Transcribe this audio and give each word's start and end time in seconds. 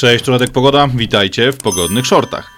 Cześć, 0.00 0.24
tu 0.24 0.30
Radek 0.30 0.50
Pogoda, 0.50 0.88
witajcie 0.88 1.52
w 1.52 1.56
Pogodnych 1.56 2.06
Shortach. 2.06 2.50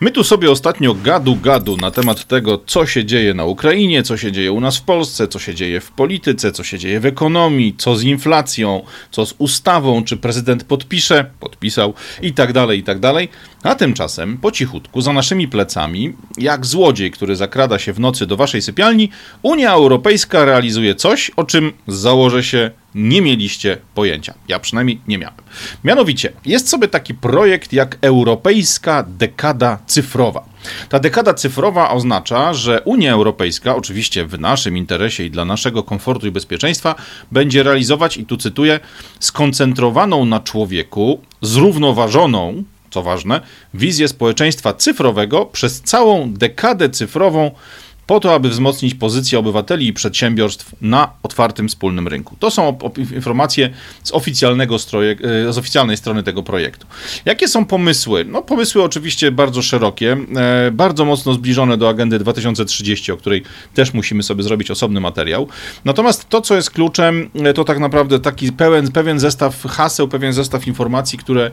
My 0.00 0.10
tu 0.10 0.24
sobie 0.24 0.50
ostatnio 0.50 0.94
gadu 0.94 1.36
gadu 1.36 1.76
na 1.76 1.90
temat 1.90 2.24
tego, 2.24 2.62
co 2.66 2.86
się 2.86 3.04
dzieje 3.04 3.34
na 3.34 3.44
Ukrainie, 3.44 4.02
co 4.02 4.16
się 4.16 4.32
dzieje 4.32 4.52
u 4.52 4.60
nas 4.60 4.78
w 4.78 4.82
Polsce, 4.82 5.28
co 5.28 5.38
się 5.38 5.54
dzieje 5.54 5.80
w 5.80 5.90
polityce, 5.90 6.52
co 6.52 6.64
się 6.64 6.78
dzieje 6.78 7.00
w 7.00 7.06
ekonomii, 7.06 7.74
co 7.78 7.96
z 7.96 8.02
inflacją, 8.02 8.82
co 9.10 9.26
z 9.26 9.34
ustawą, 9.38 10.04
czy 10.04 10.16
prezydent 10.16 10.64
podpisze, 10.64 11.30
podpisał 11.40 11.94
i 12.22 12.32
tak 12.32 12.52
dalej, 12.52 12.78
i 12.78 12.82
tak 12.82 12.98
dalej. 12.98 13.28
A 13.62 13.74
tymczasem, 13.74 14.38
po 14.38 14.52
cichutku, 14.52 15.00
za 15.00 15.12
naszymi 15.12 15.48
plecami, 15.48 16.12
jak 16.38 16.66
złodziej, 16.66 17.10
który 17.10 17.36
zakrada 17.36 17.78
się 17.78 17.92
w 17.92 18.00
nocy 18.00 18.26
do 18.26 18.36
waszej 18.36 18.62
sypialni, 18.62 19.10
Unia 19.42 19.72
Europejska 19.72 20.44
realizuje 20.44 20.94
coś, 20.94 21.30
o 21.36 21.44
czym 21.44 21.72
założę 21.86 22.42
się 22.42 22.70
nie 22.98 23.22
mieliście 23.22 23.78
pojęcia. 23.94 24.34
Ja 24.48 24.58
przynajmniej 24.58 25.00
nie 25.08 25.18
miałem. 25.18 25.36
Mianowicie, 25.84 26.32
jest 26.46 26.68
sobie 26.68 26.88
taki 26.88 27.14
projekt 27.14 27.72
jak 27.72 27.98
Europejska 28.00 29.04
Dekada 29.08 29.78
Cyfrowa. 29.86 30.44
Ta 30.88 30.98
dekada 30.98 31.34
cyfrowa 31.34 31.90
oznacza, 31.90 32.54
że 32.54 32.80
Unia 32.84 33.12
Europejska, 33.12 33.76
oczywiście 33.76 34.26
w 34.26 34.40
naszym 34.40 34.76
interesie 34.76 35.24
i 35.24 35.30
dla 35.30 35.44
naszego 35.44 35.82
komfortu 35.82 36.26
i 36.26 36.30
bezpieczeństwa, 36.30 36.94
będzie 37.32 37.62
realizować, 37.62 38.16
i 38.16 38.26
tu 38.26 38.36
cytuję, 38.36 38.80
skoncentrowaną 39.20 40.24
na 40.24 40.40
człowieku, 40.40 41.20
zrównoważoną, 41.42 42.64
co 42.90 43.02
ważne, 43.02 43.40
wizję 43.74 44.08
społeczeństwa 44.08 44.74
cyfrowego 44.74 45.46
przez 45.46 45.82
całą 45.82 46.32
dekadę 46.32 46.90
cyfrową 46.90 47.50
po 48.08 48.20
to, 48.20 48.34
aby 48.34 48.48
wzmocnić 48.48 48.94
pozycję 48.94 49.38
obywateli 49.38 49.86
i 49.86 49.92
przedsiębiorstw 49.92 50.74
na 50.80 51.10
otwartym 51.22 51.68
wspólnym 51.68 52.08
rynku. 52.08 52.36
To 52.38 52.50
są 52.50 52.78
informacje 53.14 53.70
z, 54.02 54.12
oficjalnego 54.12 54.78
stroje, 54.78 55.16
e, 55.48 55.52
z 55.52 55.58
oficjalnej 55.58 55.96
strony 55.96 56.22
tego 56.22 56.42
projektu. 56.42 56.86
Jakie 57.24 57.48
są 57.48 57.64
pomysły? 57.64 58.24
No, 58.24 58.42
pomysły 58.42 58.82
oczywiście 58.82 59.32
bardzo 59.32 59.62
szerokie, 59.62 60.16
e, 60.36 60.70
bardzo 60.70 61.04
mocno 61.04 61.32
zbliżone 61.32 61.76
do 61.76 61.88
agendy 61.88 62.18
2030, 62.18 63.12
o 63.12 63.16
której 63.16 63.42
też 63.74 63.94
musimy 63.94 64.22
sobie 64.22 64.42
zrobić 64.42 64.70
osobny 64.70 65.00
materiał. 65.00 65.48
Natomiast 65.84 66.28
to, 66.28 66.40
co 66.40 66.56
jest 66.56 66.70
kluczem, 66.70 67.30
e, 67.34 67.54
to 67.54 67.64
tak 67.64 67.78
naprawdę 67.78 68.20
taki 68.20 68.52
pełen, 68.52 68.92
pewien 68.92 69.18
zestaw 69.20 69.62
haseł, 69.62 70.08
pewien 70.08 70.32
zestaw 70.32 70.66
informacji, 70.66 71.18
które 71.18 71.50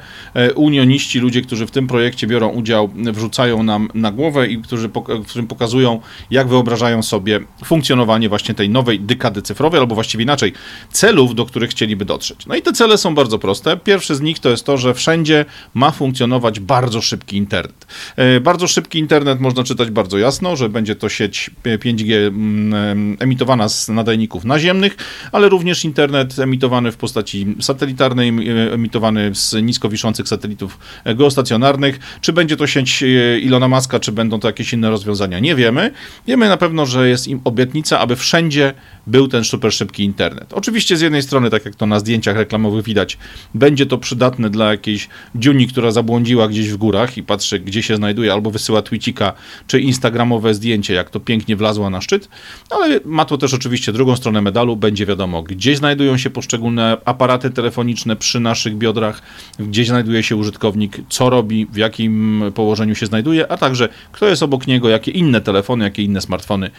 unioniści, 0.56 1.20
ludzie, 1.20 1.42
którzy 1.42 1.68
w 1.68 1.72
tym 1.72 1.88
projekcie 1.88 2.28
biorą 2.28 2.50
udział, 2.50 2.90
wrzucają 2.96 3.64
nam 3.64 3.90
na 3.94 4.12
głowę 4.12 4.48
i 4.48 4.62
którzy, 4.62 4.88
w 4.88 5.26
którym 5.26 5.48
pokazują, 5.48 6.00
jak 6.32 6.45
jak 6.46 6.50
wyobrażają 6.50 7.04
sobie 7.04 7.40
funkcjonowanie 7.66 8.30
właśnie 8.30 8.56
tej 8.56 8.70
nowej 8.70 9.00
dekady 9.00 9.42
cyfrowej, 9.42 9.80
albo 9.80 9.96
właściwie 9.96 10.24
inaczej, 10.24 10.54
celów, 10.92 11.36
do 11.36 11.46
których 11.46 11.70
chcieliby 11.70 12.06
dotrzeć. 12.06 12.46
No 12.46 12.56
i 12.56 12.62
te 12.62 12.74
cele 12.74 12.98
są 12.98 13.16
bardzo 13.16 13.40
proste. 13.40 13.78
Pierwszy 13.78 14.16
z 14.16 14.22
nich 14.22 14.40
to 14.40 14.50
jest 14.50 14.66
to, 14.66 14.78
że 14.78 14.94
wszędzie 14.94 15.46
ma 15.74 15.92
funkcjonować 15.92 16.60
bardzo 16.60 17.02
szybki 17.02 17.38
internet. 17.38 17.88
E, 18.16 18.40
bardzo 18.40 18.68
szybki 18.68 19.00
internet 19.00 19.40
można 19.40 19.64
czytać 19.64 19.90
bardzo 19.90 20.18
jasno, 20.18 20.56
że 20.56 20.70
będzie 20.70 20.96
to 20.96 21.10
sieć 21.10 21.52
5G 21.64 22.28
mm, 22.28 23.18
emitowana 23.20 23.70
z 23.70 23.90
nadajników 23.90 24.46
naziemnych, 24.46 24.96
ale 25.32 25.50
również 25.50 25.86
internet 25.86 26.40
emitowany 26.40 26.92
w 26.92 26.98
postaci 26.98 27.56
satelitarnej, 27.62 28.34
emitowany 28.72 29.36
z 29.36 29.64
nisko 29.64 29.90
wiszących 29.90 30.28
satelitów 30.28 30.80
geostacjonarnych. 31.16 32.00
Czy 32.22 32.34
będzie 32.34 32.58
to 32.58 32.68
sieć 32.68 33.04
e, 33.04 33.40
Ilona 33.40 33.68
Maska, 33.68 34.00
czy 34.00 34.12
będą 34.12 34.40
to 34.40 34.48
jakieś 34.48 34.74
inne 34.74 34.90
rozwiązania, 34.90 35.40
nie 35.40 35.56
wiemy. 35.56 35.92
Wiemy 36.36 36.50
na 36.50 36.58
pewno, 36.58 36.86
że 36.86 37.10
jest 37.10 37.28
im 37.28 37.42
obietnica, 37.44 38.00
aby 38.00 38.16
wszędzie 38.16 38.74
był 39.08 39.28
ten 39.28 39.44
super 39.44 39.74
szybki 39.74 40.04
internet. 40.04 40.54
Oczywiście 40.54 40.98
z 40.98 41.02
jednej 41.02 41.22
strony, 41.22 41.50
tak 41.50 41.66
jak 41.66 41.76
to 41.76 41.86
na 41.86 42.00
zdjęciach 42.00 42.36
reklamowych 42.36 42.86
widać, 42.86 43.18
będzie 43.54 43.86
to 43.86 43.98
przydatne 43.98 44.50
dla 44.50 44.72
jakiejś 44.72 45.10
dziuni, 45.36 45.68
która 45.68 45.92
zabłądziła 45.92 46.48
gdzieś 46.48 46.70
w 46.70 46.78
górach 46.78 47.18
i 47.18 47.24
patrzy, 47.24 47.60
gdzie 47.60 47.84
się 47.84 47.96
znajduje, 47.96 48.34
albo 48.34 48.52
wysyła 48.52 48.82
tweetika, 48.82 49.34
czy 49.68 49.80
instagramowe 49.80 50.54
zdjęcie, 50.54 50.94
jak 50.94 51.10
to 51.10 51.20
pięknie 51.20 51.56
wlazła 51.56 51.90
na 51.90 52.02
szczyt, 52.02 52.30
ale 52.70 53.00
ma 53.06 53.26
to 53.26 53.38
też 53.38 53.54
oczywiście 53.54 53.94
drugą 53.94 54.16
stronę 54.16 54.42
medalu, 54.42 54.76
będzie 54.76 55.06
wiadomo, 55.06 55.44
gdzie 55.44 55.76
znajdują 55.76 56.18
się 56.18 56.30
poszczególne 56.30 56.98
aparaty 57.06 57.50
telefoniczne 57.50 58.16
przy 58.16 58.40
naszych 58.40 58.78
biodrach, 58.78 59.22
gdzie 59.60 59.86
znajduje 59.86 60.24
się 60.24 60.36
użytkownik, 60.36 60.98
co 61.10 61.30
robi, 61.30 61.68
w 61.72 61.78
jakim 61.78 62.44
położeniu 62.56 62.96
się 62.96 63.06
znajduje, 63.06 63.52
a 63.52 63.58
także 63.58 63.90
kto 64.12 64.28
jest 64.28 64.44
obok 64.44 64.68
niego, 64.68 64.90
jakie 64.90 65.12
inne 65.12 65.42
telefony, 65.42 65.84
jakie 65.84 66.04
inne 66.04 66.22
smartfony 66.26 66.72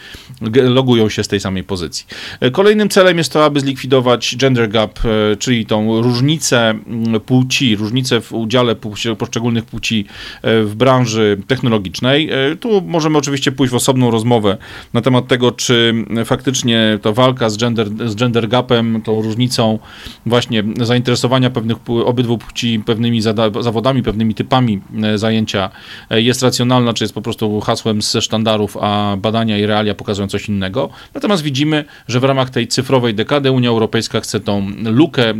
logują 0.63 1.09
się 1.09 1.23
z 1.23 1.27
tej 1.27 1.39
samej 1.39 1.63
pozycji. 1.63 2.05
E, 2.39 2.51
kolejnym 2.51 2.89
celem 2.89 3.17
jest 3.17 3.33
to, 3.33 3.45
aby 3.45 3.59
zlikwidować 3.59 4.35
gender 4.35 4.69
gap, 4.69 4.99
e, 5.05 5.35
czyli 5.35 5.65
tą 5.65 6.01
różnicę 6.01 6.69
mm, 6.69 7.21
płci, 7.21 7.75
różnicę 7.75 8.21
w 8.21 8.33
udziale 8.33 8.75
poszczególnych 9.17 9.65
płci 9.65 10.05
e, 10.41 10.63
w 10.63 10.75
branży 10.75 11.37
technologicznej. 11.47 12.29
Tu 12.59 12.81
możemy 12.81 13.17
oczywiście 13.17 13.51
pójść 13.51 13.71
w 13.71 13.75
osobną 13.75 14.11
rozmowę 14.11 14.57
na 14.93 15.01
temat 15.01 15.27
tego, 15.27 15.51
czy 15.51 15.93
faktycznie 16.25 16.99
ta 17.01 17.11
walka 17.11 17.49
z 17.49 17.57
gender, 17.57 17.87
z 18.05 18.15
gender 18.15 18.47
gapem, 18.47 19.01
tą 19.01 19.21
różnicą 19.21 19.79
właśnie 20.25 20.63
zainteresowania 20.81 21.49
pewnych 21.49 21.77
obydwu 22.05 22.37
płci 22.37 22.79
pewnymi 22.85 23.21
zawodami, 23.59 24.03
pewnymi 24.03 24.35
typami 24.35 24.81
zajęcia 25.15 25.69
jest 26.09 26.43
racjonalna, 26.43 26.93
czy 26.93 27.03
jest 27.03 27.13
po 27.13 27.21
prostu 27.21 27.59
hasłem 27.59 28.01
ze 28.01 28.21
sztandarów, 28.21 28.77
a 28.81 29.17
badania 29.27 29.57
i 29.57 29.65
realia 29.65 29.95
pokazują 29.95 30.27
coś 30.27 30.49
innego. 30.49 30.89
Natomiast 31.13 31.43
widzimy, 31.43 31.85
że 32.07 32.19
w 32.19 32.23
ramach 32.23 32.49
tej 32.49 32.67
cyfrowej 32.67 33.13
dekady 33.13 33.51
Unia 33.51 33.69
Europejska 33.69 34.19
chce 34.19 34.39
tą 34.39 34.71
lukę 34.83 35.29
e, 35.29 35.33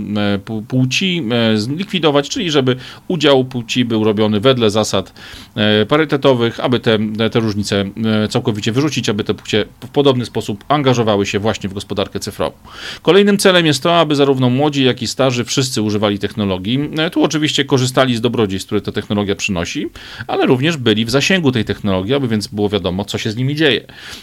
płci 0.68 1.24
e, 1.32 1.58
zlikwidować, 1.58 2.30
czyli 2.30 2.52
żeby 2.52 2.76
udział 3.08 3.46
płci 3.46 3.86
był 3.86 4.04
robiony 4.04 4.40
wedle 4.40 4.70
zasad 4.70 5.14
e, 5.56 5.86
parytetowych, 5.86 6.60
aby 6.60 6.80
te, 6.80 6.98
te 7.32 7.40
różnice 7.40 7.86
całkowicie 8.30 8.72
wyrzucić, 8.72 9.10
aby 9.10 9.24
te 9.24 9.34
płcie 9.34 9.66
w 9.84 9.90
podobny 9.90 10.26
sposób 10.26 10.64
angażowały 10.68 11.26
się 11.26 11.40
właśnie 11.40 11.70
w 11.70 11.74
gospodarkę 11.74 12.20
cyfrową. 12.20 12.58
Kolejnym 13.02 13.38
celem 13.38 13.66
jest 13.66 13.84
to, 13.84 14.00
aby 14.00 14.16
zarówno 14.16 14.50
młodzi, 14.50 14.84
jak 14.84 15.02
i 15.02 15.08
starzy 15.08 15.46
wszyscy 15.46 15.82
używali 15.82 16.20
technologii. 16.20 16.90
Tu 17.12 17.24
oczywiście 17.24 17.66
korzystali 17.66 18.16
z 18.16 18.22
dobrodziejstw, 18.22 18.68
które 18.68 18.82
ta 18.82 18.92
technologia 18.92 19.36
przynosi, 19.36 19.88
ale 20.28 20.46
również 20.46 20.78
byli 20.78 21.06
w 21.06 21.10
zasięgu 21.10 21.52
tej 21.52 21.66
technologii, 21.66 22.14
aby 22.14 22.28
więc 22.28 22.48
było 22.48 22.70
wiadomo, 22.70 23.06
co 23.06 23.18
się 23.18 23.32
z 23.32 23.36
nimi 23.36 23.56
dzieje. 23.56 23.77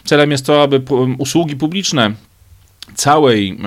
Celem 0.04 0.30
jest 0.30 0.46
to, 0.46 0.62
aby 0.62 0.82
usługi 1.18 1.56
publiczne 1.56 2.12
całej 2.94 3.58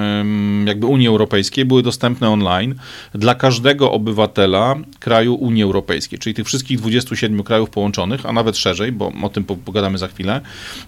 jakby 0.65 0.85
Unii 0.85 1.07
Europejskiej 1.07 1.65
były 1.65 1.83
dostępne 1.83 2.29
online 2.29 2.75
dla 3.13 3.35
każdego 3.35 3.91
obywatela 3.91 4.75
kraju 4.99 5.35
Unii 5.35 5.63
Europejskiej, 5.63 6.19
czyli 6.19 6.33
tych 6.33 6.45
wszystkich 6.45 6.77
27 6.77 7.43
krajów 7.43 7.69
połączonych, 7.69 8.25
a 8.25 8.33
nawet 8.33 8.57
szerzej, 8.57 8.91
bo 8.91 9.11
o 9.23 9.29
tym 9.29 9.43
pogadamy 9.43 9.97
za 9.97 10.07
chwilę. 10.07 10.41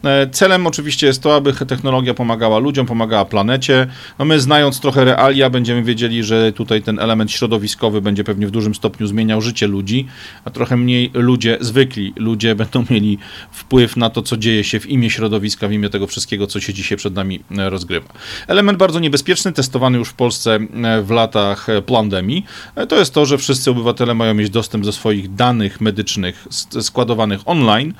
E, 0.03 0.27
celem 0.31 0.67
oczywiście 0.67 1.07
jest 1.07 1.23
to, 1.23 1.35
aby 1.35 1.53
technologia 1.53 2.13
pomagała 2.13 2.59
ludziom, 2.59 2.85
pomagała 2.85 3.25
planecie. 3.25 3.87
No 4.19 4.25
my 4.25 4.39
znając 4.39 4.79
trochę 4.79 5.05
realia 5.05 5.49
będziemy 5.49 5.83
wiedzieli, 5.83 6.23
że 6.23 6.53
tutaj 6.53 6.81
ten 6.81 6.99
element 6.99 7.31
środowiskowy 7.31 8.01
będzie 8.01 8.23
pewnie 8.23 8.47
w 8.47 8.51
dużym 8.51 8.75
stopniu 8.75 9.07
zmieniał 9.07 9.41
życie 9.41 9.67
ludzi, 9.67 10.07
a 10.45 10.49
trochę 10.49 10.77
mniej 10.77 11.11
ludzie, 11.13 11.57
zwykli 11.61 12.13
ludzie 12.15 12.55
będą 12.55 12.85
mieli 12.89 13.17
wpływ 13.51 13.97
na 13.97 14.09
to, 14.09 14.21
co 14.21 14.37
dzieje 14.37 14.63
się 14.63 14.79
w 14.79 14.89
imię 14.89 15.09
środowiska, 15.09 15.67
w 15.67 15.71
imię 15.71 15.89
tego 15.89 16.07
wszystkiego, 16.07 16.47
co 16.47 16.59
się 16.59 16.73
dzisiaj 16.73 16.97
przed 16.97 17.15
nami 17.15 17.39
e, 17.57 17.69
rozgrywa. 17.69 18.07
Element 18.47 18.77
bardzo 18.77 18.99
niebezpieczny, 18.99 19.51
testowany 19.51 19.97
już 19.97 20.09
w 20.09 20.13
Polsce 20.13 20.55
e, 20.55 21.01
w 21.01 21.11
latach 21.11 21.69
e, 21.69 21.81
pandemii, 21.81 22.45
e, 22.75 22.87
to 22.87 22.99
jest 22.99 23.13
to, 23.13 23.25
że 23.25 23.37
wszyscy 23.37 23.71
obywatele 23.71 24.13
mają 24.13 24.33
mieć 24.33 24.49
dostęp 24.49 24.85
do 24.85 24.91
swoich 24.91 25.35
danych 25.35 25.81
medycznych 25.81 26.47
składowanych 26.81 27.41
online. 27.45 27.93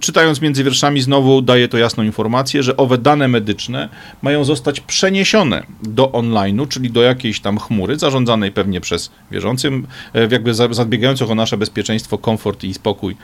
Czytając 0.00 0.40
między 0.40 0.64
wierszami 0.64 1.00
znowu 1.00 1.42
daje 1.42 1.68
to 1.68 1.78
jasną 1.78 2.02
informację, 2.02 2.62
że 2.62 2.76
owe 2.76 2.98
dane 2.98 3.28
medyczne 3.28 3.88
mają 4.22 4.44
zostać 4.44 4.80
przeniesione 4.80 5.62
do 5.82 6.06
online'u, 6.06 6.68
czyli 6.68 6.90
do 6.90 7.02
jakiejś 7.02 7.40
tam 7.40 7.58
chmury, 7.58 7.98
zarządzanej 7.98 8.52
pewnie 8.52 8.80
przez 8.80 9.10
wierzącym, 9.30 9.86
jakby 10.30 10.54
zabiegających 10.54 11.30
o 11.30 11.34
nasze 11.34 11.56
bezpieczeństwo, 11.56 12.18
komfort 12.18 12.64
i 12.64 12.74
spokój 12.74 13.16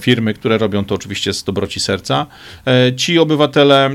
firmy, 0.00 0.34
które 0.34 0.58
robią 0.58 0.84
to 0.84 0.94
oczywiście 0.94 1.32
z 1.32 1.44
dobroci 1.44 1.80
serca. 1.80 2.26
Ci 2.96 3.18
obywatele, 3.18 3.90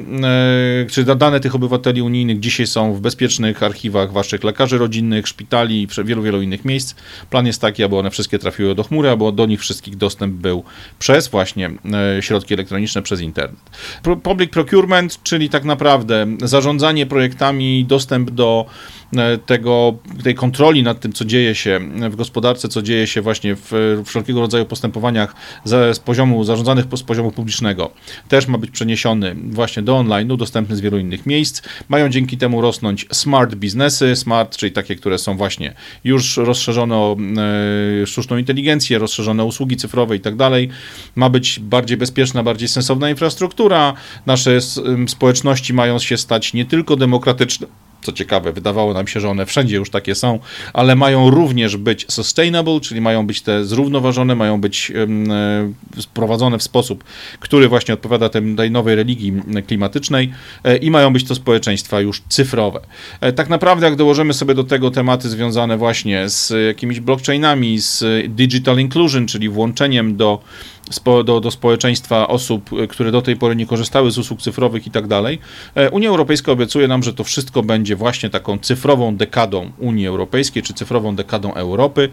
czy 0.89 1.03
dane 1.03 1.27
dane 1.27 1.39
tych 1.47 1.55
obywateli 1.55 2.01
unijnych 2.01 2.39
dzisiaj 2.39 2.67
są 2.67 2.93
w 2.93 2.99
bezpiecznych 2.99 3.63
archiwach 3.63 4.11
waszych 4.11 4.43
lekarzy 4.43 4.77
rodzinnych, 4.77 5.27
szpitali 5.27 5.81
i 5.81 5.87
wielu, 6.03 6.21
wielu 6.21 6.41
innych 6.41 6.65
miejsc. 6.65 6.95
Plan 7.29 7.47
jest 7.47 7.61
taki, 7.61 7.83
aby 7.83 7.97
one 7.97 8.11
wszystkie 8.11 8.39
trafiły 8.39 8.75
do 8.75 8.83
chmury, 8.83 9.09
aby 9.09 9.31
do 9.31 9.45
nich 9.45 9.59
wszystkich 9.59 9.95
dostęp 9.95 10.33
był 10.33 10.63
przez 10.99 11.27
właśnie 11.27 11.69
e, 12.17 12.21
środki 12.21 12.53
elektroniczne, 12.53 13.01
przez 13.01 13.21
internet. 13.21 13.59
Public 14.23 14.51
procurement, 14.51 15.23
czyli 15.23 15.49
tak 15.49 15.63
naprawdę 15.63 16.27
zarządzanie 16.43 17.05
projektami, 17.05 17.85
dostęp 17.85 18.31
do 18.31 18.65
E, 19.15 19.37
tego, 19.37 19.93
tej 20.23 20.35
kontroli 20.35 20.83
nad 20.83 20.99
tym, 20.99 21.13
co 21.13 21.25
dzieje 21.25 21.55
się 21.55 21.79
w 22.09 22.15
gospodarce, 22.15 22.67
co 22.67 22.81
dzieje 22.81 23.07
się 23.07 23.21
właśnie 23.21 23.55
w 23.55 24.01
wszelkiego 24.05 24.41
rodzaju 24.41 24.65
postępowaniach 24.65 25.35
z, 25.63 25.97
z 25.97 25.99
poziomu 25.99 26.43
zarządzanych 26.43 26.85
z 26.95 27.03
poziomu 27.03 27.31
publicznego, 27.31 27.91
też 28.27 28.47
ma 28.47 28.57
być 28.57 28.71
przeniesiony 28.71 29.35
właśnie 29.49 29.83
do 29.83 29.93
online'u, 29.93 30.37
dostępny 30.37 30.75
z 30.75 30.81
wielu 30.81 30.97
innych 30.97 31.25
miejsc. 31.25 31.36
Miejsc. 31.37 31.61
Mają 31.89 32.09
dzięki 32.09 32.37
temu 32.37 32.61
rosnąć 32.61 33.05
smart 33.11 33.55
biznesy, 33.55 34.15
smart, 34.15 34.57
czyli 34.57 34.71
takie, 34.71 34.95
które 34.95 35.17
są 35.17 35.37
właśnie 35.37 35.73
już 36.03 36.37
rozszerzone 36.37 36.95
o 36.95 37.17
e, 38.03 38.07
sztuczną 38.07 38.37
inteligencję, 38.37 38.99
rozszerzone 38.99 39.43
usługi 39.43 39.77
cyfrowe 39.77 40.15
i 40.15 40.19
tak 40.19 40.35
dalej. 40.35 40.69
Ma 41.15 41.29
być 41.29 41.59
bardziej 41.59 41.97
bezpieczna, 41.97 42.43
bardziej 42.43 42.67
sensowna 42.67 43.09
infrastruktura. 43.09 43.93
Nasze 44.25 44.59
społeczności 45.07 45.73
mają 45.73 45.99
się 45.99 46.17
stać 46.17 46.53
nie 46.53 46.65
tylko 46.65 46.95
demokratyczne, 46.95 47.67
co 48.01 48.11
ciekawe, 48.11 48.53
wydawało 48.53 48.93
nam 48.93 49.07
się, 49.07 49.19
że 49.19 49.29
one 49.29 49.45
wszędzie 49.45 49.75
już 49.75 49.89
takie 49.89 50.15
są, 50.15 50.39
ale 50.73 50.95
mają 50.95 51.29
również 51.29 51.77
być 51.77 52.05
sustainable, 52.11 52.79
czyli 52.79 53.01
mają 53.01 53.27
być 53.27 53.41
te 53.41 53.65
zrównoważone, 53.65 54.35
mają 54.35 54.61
być 54.61 54.91
e, 55.97 56.01
sprowadzone 56.01 56.57
w 56.57 56.63
sposób, 56.63 57.03
który 57.39 57.67
właśnie 57.69 57.93
odpowiada 57.93 58.29
tej, 58.29 58.71
nowej 58.71 58.95
religii 58.95 59.33
klimatycznej 59.67 60.31
e, 60.63 60.77
i 60.77 60.91
mają 60.91 61.13
być 61.13 61.23
to 61.23 61.35
społeczeństwa 61.35 62.01
już 62.01 62.21
cyfrowe. 62.29 62.79
E, 63.21 63.33
tak 63.33 63.49
naprawdę, 63.49 63.85
jak 63.85 63.95
dołożymy 63.95 64.33
sobie 64.33 64.53
do 64.53 64.63
tego 64.63 64.91
tematy 64.91 65.29
związane 65.29 65.77
właśnie 65.77 66.29
z 66.29 66.53
jakimiś 66.67 66.99
blockchainami, 66.99 67.79
z 67.79 68.03
digital 68.29 68.79
inclusion, 68.79 69.27
czyli 69.27 69.49
włączeniem 69.49 70.17
do 70.17 70.39
do, 71.25 71.39
do 71.39 71.51
społeczeństwa 71.51 72.27
osób, 72.27 72.69
e, 72.83 72.87
które 72.87 73.11
do 73.11 73.21
tej 73.21 73.35
pory 73.35 73.55
nie 73.55 73.65
korzystały 73.65 74.11
z 74.11 74.17
usług 74.17 74.41
cyfrowych 74.41 74.87
i 74.87 74.91
tak 74.91 75.07
dalej. 75.07 75.39
E, 75.75 75.89
Unia 75.89 76.09
Europejska 76.09 76.51
obiecuje 76.51 76.87
nam, 76.87 77.03
że 77.03 77.13
to 77.13 77.23
wszystko 77.23 77.63
będzie 77.63 77.95
właśnie 77.95 78.29
taką 78.29 78.59
cyfrową 78.59 79.15
dekadą 79.15 79.71
Unii 79.77 80.07
Europejskiej, 80.07 80.63
czy 80.63 80.73
cyfrową 80.73 81.15
dekadą 81.15 81.53
Europy 81.53 82.09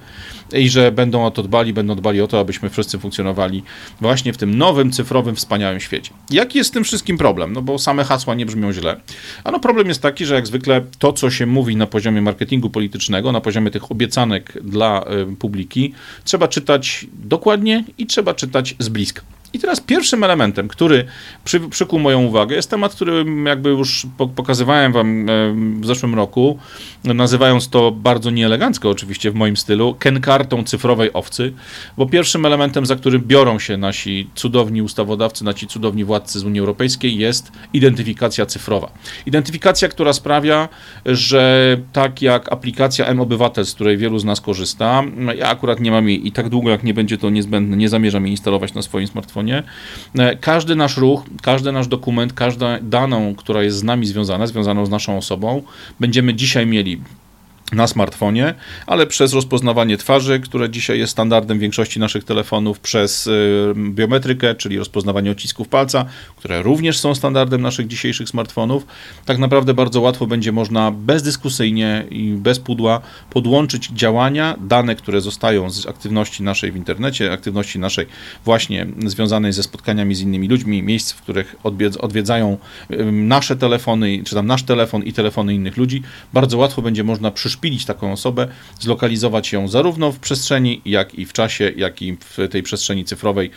i 0.52 0.68
że 0.68 0.92
będą 0.92 1.24
o 1.24 1.30
to 1.30 1.42
dbali, 1.42 1.72
będą 1.72 1.94
dbali 1.94 2.20
o 2.20 2.26
to, 2.26 2.40
abyśmy 2.40 2.70
wszyscy 2.70 2.98
funkcjonowali 2.98 3.62
właśnie 4.00 4.32
w 4.32 4.36
tym 4.36 4.58
nowym, 4.58 4.92
cyfrowym, 4.92 5.36
wspaniałym 5.36 5.80
świecie. 5.80 6.10
Jaki 6.30 6.58
jest 6.58 6.70
z 6.70 6.72
tym 6.72 6.84
wszystkim 6.84 7.18
problem? 7.18 7.52
No 7.52 7.62
bo 7.62 7.78
same 7.78 8.04
hasła 8.04 8.34
nie 8.34 8.46
brzmią 8.46 8.72
źle. 8.72 9.00
Ano 9.44 9.60
problem 9.60 9.88
jest 9.88 10.02
taki, 10.02 10.26
że 10.26 10.34
jak 10.34 10.46
zwykle 10.46 10.84
to, 10.98 11.12
co 11.12 11.30
się 11.30 11.46
mówi 11.46 11.76
na 11.76 11.86
poziomie 11.86 12.22
marketingu 12.22 12.70
politycznego, 12.70 13.32
na 13.32 13.40
poziomie 13.40 13.70
tych 13.70 13.90
obiecanek 13.90 14.62
dla 14.62 15.04
y, 15.32 15.36
publiki, 15.36 15.94
trzeba 16.24 16.48
czytać 16.48 17.06
dokładnie 17.12 17.84
i 17.98 18.06
trzeba 18.06 18.34
czytać 18.34 18.74
z 18.78 18.88
bliska. 18.88 19.33
I 19.54 19.58
teraz 19.58 19.80
pierwszym 19.80 20.24
elementem, 20.24 20.68
który 20.68 21.04
przy, 21.44 21.60
przykuł 21.60 21.98
moją 21.98 22.24
uwagę, 22.24 22.56
jest 22.56 22.70
temat, 22.70 22.94
który 22.94 23.24
jakby 23.46 23.68
już 23.68 24.06
pokazywałem 24.36 24.92
wam 24.92 25.26
w 25.80 25.86
zeszłym 25.86 26.14
roku, 26.14 26.58
nazywając 27.04 27.68
to 27.68 27.90
bardzo 27.90 28.30
nieelegancko 28.30 28.90
oczywiście 28.90 29.30
w 29.30 29.34
moim 29.34 29.56
stylu, 29.56 29.94
kenkartą 29.98 30.64
cyfrowej 30.64 31.12
owcy, 31.12 31.52
bo 31.96 32.06
pierwszym 32.06 32.46
elementem, 32.46 32.86
za 32.86 32.96
którym 32.96 33.22
biorą 33.22 33.58
się 33.58 33.76
nasi 33.76 34.30
cudowni 34.34 34.82
ustawodawcy, 34.82 35.44
nasi 35.44 35.66
cudowni 35.66 36.04
władcy 36.04 36.38
z 36.38 36.44
Unii 36.44 36.60
Europejskiej 36.60 37.18
jest 37.18 37.52
identyfikacja 37.72 38.46
cyfrowa. 38.46 38.92
Identyfikacja, 39.26 39.88
która 39.88 40.12
sprawia, 40.12 40.68
że 41.06 41.76
tak 41.92 42.22
jak 42.22 42.52
aplikacja 42.52 43.06
M-Obywatel, 43.06 43.64
z 43.64 43.74
której 43.74 43.96
wielu 43.96 44.18
z 44.18 44.24
nas 44.24 44.40
korzysta, 44.40 45.02
ja 45.36 45.48
akurat 45.48 45.80
nie 45.80 45.90
mam 45.90 46.08
jej 46.08 46.26
i 46.26 46.32
tak 46.32 46.48
długo 46.48 46.70
jak 46.70 46.84
nie 46.84 46.94
będzie 46.94 47.18
to 47.18 47.30
niezbędne, 47.30 47.76
nie 47.76 47.88
zamierzam 47.88 48.24
jej 48.24 48.30
instalować 48.30 48.74
na 48.74 48.82
swoim 48.82 49.06
smartfonie, 49.06 49.43
E, 49.52 50.36
każdy 50.36 50.76
nasz 50.76 50.96
ruch, 50.96 51.24
każdy 51.42 51.72
nasz 51.72 51.88
dokument, 51.88 52.32
każda 52.32 52.78
daną, 52.82 53.34
która 53.34 53.62
jest 53.62 53.76
z 53.76 53.82
nami 53.82 54.06
związana, 54.06 54.46
związaną 54.46 54.86
z 54.86 54.90
naszą 54.90 55.18
osobą, 55.18 55.62
będziemy 56.00 56.34
dzisiaj 56.34 56.66
mieli 56.66 57.00
na 57.74 57.86
smartfonie, 57.86 58.54
ale 58.86 59.06
przez 59.06 59.32
rozpoznawanie 59.32 59.96
twarzy, 59.96 60.40
które 60.40 60.70
dzisiaj 60.70 60.98
jest 60.98 61.12
standardem 61.12 61.58
większości 61.58 62.00
naszych 62.00 62.24
telefonów, 62.24 62.80
przez 62.80 63.26
y, 63.26 63.74
biometrykę, 63.76 64.54
czyli 64.54 64.78
rozpoznawanie 64.78 65.30
odcisków 65.30 65.68
palca, 65.68 66.04
które 66.36 66.62
również 66.62 66.98
są 66.98 67.14
standardem 67.14 67.62
naszych 67.62 67.86
dzisiejszych 67.86 68.28
smartfonów, 68.28 68.86
tak 69.24 69.38
naprawdę 69.38 69.74
bardzo 69.74 70.00
łatwo 70.00 70.26
będzie 70.26 70.52
można 70.52 70.90
bezdyskusyjnie 70.90 72.06
i 72.10 72.30
bez 72.30 72.58
pudła 72.58 73.00
podłączyć 73.30 73.86
działania, 73.86 74.56
dane, 74.60 74.94
które 74.94 75.20
zostają 75.20 75.70
z 75.70 75.86
aktywności 75.86 76.42
naszej 76.42 76.72
w 76.72 76.76
internecie, 76.76 77.32
aktywności 77.32 77.78
naszej 77.78 78.06
właśnie 78.44 78.86
związanej 79.06 79.52
ze 79.52 79.62
spotkaniami 79.62 80.14
z 80.14 80.20
innymi 80.20 80.48
ludźmi, 80.48 80.82
miejsc, 80.82 81.12
w 81.12 81.22
których 81.22 81.56
odwiedzają 82.02 82.58
nasze 83.12 83.56
telefony, 83.56 84.22
czy 84.24 84.34
tam 84.34 84.46
nasz 84.46 84.62
telefon 84.62 85.02
i 85.02 85.12
telefony 85.12 85.54
innych 85.54 85.76
ludzi, 85.76 86.02
bardzo 86.32 86.58
łatwo 86.58 86.82
będzie 86.82 87.04
można 87.04 87.30
przyszpilić 87.30 87.63
uszpilić 87.64 87.84
taką 87.84 88.12
osobę, 88.12 88.48
zlokalizować 88.80 89.52
ją 89.52 89.68
zarówno 89.68 90.12
w 90.12 90.18
przestrzeni, 90.18 90.82
jak 90.84 91.14
i 91.14 91.24
w 91.24 91.32
czasie, 91.32 91.72
jak 91.76 92.02
i 92.02 92.16
w 92.20 92.48
tej 92.50 92.62
przestrzeni 92.62 93.04
cyfrowej, 93.04 93.50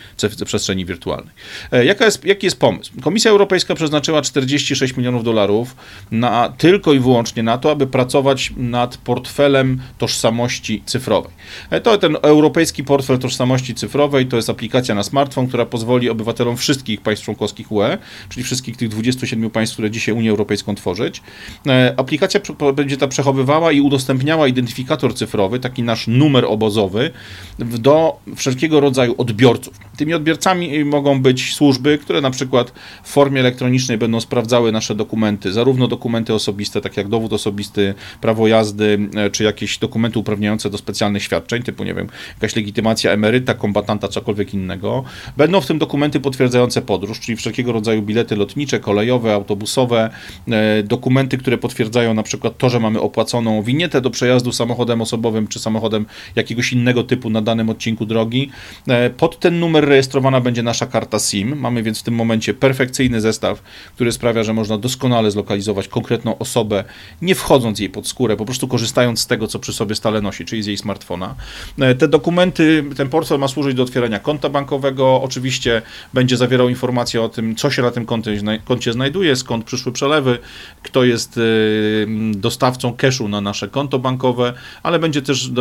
przestrzeni 0.45 0.85
wirtualnej. 0.85 1.33
E, 1.71 1.85
jaka 1.85 2.05
jest, 2.05 2.25
jaki 2.25 2.45
jest 2.45 2.59
pomysł? 2.59 2.91
Komisja 3.01 3.31
Europejska 3.31 3.75
przeznaczyła 3.75 4.21
46 4.21 4.97
milionów 4.97 5.23
dolarów 5.23 5.75
na, 6.11 6.53
tylko 6.57 6.93
i 6.93 6.99
wyłącznie 6.99 7.43
na 7.43 7.57
to, 7.57 7.71
aby 7.71 7.87
pracować 7.87 8.53
nad 8.57 8.97
portfelem 8.97 9.81
tożsamości 9.97 10.83
cyfrowej. 10.85 11.31
E, 11.69 11.81
to 11.81 11.97
ten 11.97 12.17
europejski 12.21 12.83
portfel 12.83 13.19
tożsamości 13.19 13.75
cyfrowej 13.75 14.25
to 14.25 14.35
jest 14.35 14.49
aplikacja 14.49 14.95
na 14.95 15.03
smartfon, 15.03 15.47
która 15.47 15.65
pozwoli 15.65 16.09
obywatelom 16.09 16.57
wszystkich 16.57 17.01
państw 17.01 17.25
członkowskich 17.25 17.71
UE, 17.71 17.97
czyli 18.29 18.43
wszystkich 18.43 18.77
tych 18.77 18.89
27 18.89 19.49
państw, 19.49 19.75
które 19.75 19.91
dzisiaj 19.91 20.15
Unię 20.15 20.29
Europejską 20.29 20.75
tworzyć. 20.75 21.21
E, 21.67 21.93
aplikacja 21.97 22.39
będzie 22.73 22.97
ta 22.97 23.07
przechowywała 23.07 23.71
i 23.71 23.81
udostępniała 23.87 24.47
identyfikator 24.47 25.15
cyfrowy, 25.15 25.59
taki 25.59 25.83
nasz 25.83 26.07
numer 26.07 26.45
obozowy, 26.45 27.11
do 27.59 28.19
wszelkiego 28.35 28.79
rodzaju 28.79 29.15
odbiorców. 29.17 29.79
Tymi 29.97 30.13
odbiorcami 30.13 30.85
mogą 30.85 31.21
być 31.21 31.55
służby, 31.55 31.97
które 31.97 32.21
na 32.21 32.31
przykład 32.31 32.73
w 33.03 33.09
formie 33.09 33.39
elektronicznej 33.39 33.97
będą 33.97 34.19
sprawdzały 34.21 34.71
nasze 34.71 34.95
dokumenty, 34.95 35.51
zarówno 35.51 35.87
dokumenty 35.87 36.33
osobiste, 36.33 36.81
tak 36.81 36.97
jak 36.97 37.07
dowód 37.07 37.33
osobisty, 37.33 37.93
prawo 38.21 38.47
jazdy, 38.47 39.09
e, 39.15 39.29
czy 39.29 39.43
jakieś 39.43 39.77
dokumenty 39.77 40.19
uprawniające 40.19 40.69
do 40.69 40.77
specjalnych 40.77 41.23
świadczeń, 41.23 41.63
typu, 41.63 41.83
nie 41.83 41.93
wiem, 41.93 42.07
jakaś 42.33 42.55
legitymacja 42.55 43.11
emeryta, 43.11 43.53
kombatanta, 43.53 44.07
cokolwiek 44.07 44.53
innego. 44.53 45.03
Będą 45.37 45.61
w 45.61 45.65
tym 45.65 45.77
dokumenty 45.77 46.19
potwierdzające 46.19 46.81
podróż, 46.81 47.19
czyli 47.19 47.35
wszelkiego 47.35 47.71
rodzaju 47.71 48.01
bilety 48.01 48.35
lotnicze, 48.35 48.79
kolejowe, 48.79 49.33
autobusowe, 49.33 50.09
e, 50.47 50.83
dokumenty, 50.83 51.37
które 51.37 51.57
potwierdzają 51.57 52.13
na 52.13 52.23
przykład 52.23 52.57
to, 52.57 52.69
że 52.69 52.79
mamy 52.79 53.01
opłaconą 53.01 53.61
winietę 53.77 54.01
do 54.01 54.09
przejazdu 54.09 54.51
samochodem 54.51 55.01
osobowym, 55.01 55.47
czy 55.47 55.59
samochodem 55.59 56.05
jakiegoś 56.35 56.73
innego 56.73 57.03
typu 57.03 57.29
na 57.29 57.41
danym 57.41 57.69
odcinku 57.69 58.05
drogi. 58.05 58.49
E, 58.87 59.09
pod 59.09 59.39
ten 59.39 59.59
numer 59.59 59.85
rejestrowana 59.85 60.41
będzie 60.41 60.63
nasza 60.63 60.85
karta 60.85 61.19
SIM. 61.19 61.59
Mamy 61.59 61.83
więc 61.83 61.99
w 61.99 62.03
tym 62.03 62.13
momencie 62.13 62.53
perfekcyjny 62.53 63.21
zestaw, 63.21 63.61
który 63.95 64.11
sprawia, 64.11 64.43
że 64.43 64.53
można 64.53 64.77
doskonale 64.77 65.31
zlokalizować 65.31 65.87
konkretną 65.87 66.37
osobę, 66.37 66.83
nie 67.21 67.35
wchodząc 67.35 67.79
jej 67.79 67.89
pod 67.89 68.07
skórę, 68.07 68.37
po 68.37 68.45
prostu 68.45 68.67
korzystając 68.67 69.19
z 69.19 69.27
tego, 69.27 69.47
co 69.47 69.59
przy 69.59 69.73
sobie 69.73 69.95
stale 69.95 70.21
nosi, 70.21 70.45
czyli 70.45 70.63
z 70.63 70.65
jej 70.65 70.77
smartfona. 70.77 71.35
E, 71.79 71.95
te 71.95 72.07
dokumenty, 72.07 72.83
ten 72.97 73.09
portfel 73.09 73.39
ma 73.39 73.47
służyć 73.47 73.75
do 73.75 73.83
otwierania 73.83 74.19
konta 74.19 74.49
bankowego. 74.49 75.21
Oczywiście 75.21 75.81
będzie 76.13 76.37
zawierał 76.37 76.69
informacje 76.69 77.21
o 77.21 77.29
tym, 77.29 77.55
co 77.55 77.69
się 77.71 77.81
na 77.81 77.91
tym 77.91 78.05
koncie, 78.05 78.41
koncie 78.65 78.93
znajduje, 78.93 79.35
skąd 79.35 79.65
przyszły 79.65 79.91
przelewy, 79.91 80.39
kto 80.83 81.03
jest 81.03 81.37
e, 81.37 81.41
dostawcą 82.33 82.93
cashu 82.93 83.27
na 83.27 83.41
nasze 83.41 83.66
konto 83.67 83.99
bankowe, 83.99 84.53
ale 84.83 84.99
będzie 84.99 85.21
też 85.21 85.51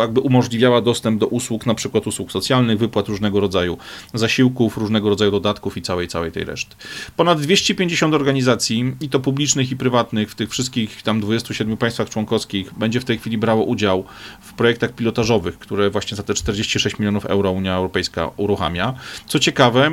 jakby 0.00 0.20
umożliwiała 0.20 0.80
dostęp 0.80 1.20
do 1.20 1.26
usług, 1.26 1.66
na 1.66 1.74
przykład 1.74 2.06
usług 2.06 2.32
socjalnych, 2.32 2.78
wypłat 2.78 3.08
różnego 3.08 3.40
rodzaju 3.40 3.78
zasiłków, 4.14 4.76
różnego 4.76 5.08
rodzaju 5.08 5.30
dodatków 5.30 5.76
i 5.76 5.82
całej, 5.82 6.08
całej 6.08 6.32
tej 6.32 6.44
reszty. 6.44 6.76
Ponad 7.16 7.40
250 7.40 8.14
organizacji, 8.14 8.92
i 9.00 9.08
to 9.08 9.20
publicznych 9.20 9.70
i 9.70 9.76
prywatnych, 9.76 10.30
w 10.30 10.34
tych 10.34 10.50
wszystkich 10.50 11.02
tam 11.02 11.20
27 11.20 11.76
państwach 11.76 12.10
członkowskich, 12.10 12.74
będzie 12.74 13.00
w 13.00 13.04
tej 13.04 13.18
chwili 13.18 13.38
brało 13.38 13.64
udział 13.64 14.04
w 14.40 14.52
projektach 14.52 14.92
pilotażowych, 14.92 15.58
które 15.58 15.90
właśnie 15.90 16.16
za 16.16 16.22
te 16.22 16.34
46 16.34 16.98
milionów 16.98 17.26
euro 17.26 17.50
Unia 17.50 17.74
Europejska 17.74 18.30
uruchamia. 18.36 18.94
Co 19.26 19.38
ciekawe, 19.38 19.90